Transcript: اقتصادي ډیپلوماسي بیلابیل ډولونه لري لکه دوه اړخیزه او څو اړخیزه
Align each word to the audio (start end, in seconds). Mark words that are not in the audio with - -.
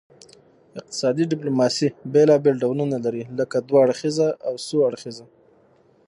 اقتصادي 0.79 1.23
ډیپلوماسي 1.31 1.87
بیلابیل 2.13 2.55
ډولونه 2.63 2.97
لري 3.05 3.23
لکه 3.39 3.57
دوه 3.67 3.79
اړخیزه 3.85 4.27
او 4.47 4.53
څو 4.67 4.77
اړخیزه 4.89 5.25